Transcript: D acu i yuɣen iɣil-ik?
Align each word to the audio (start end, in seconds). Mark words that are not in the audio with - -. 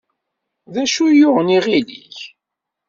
D 0.73 0.75
acu 0.83 1.03
i 1.09 1.13
yuɣen 1.19 1.53
iɣil-ik? 1.57 2.17